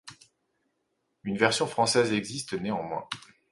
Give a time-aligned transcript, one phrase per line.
[1.23, 3.07] Une version française existe néanmoins.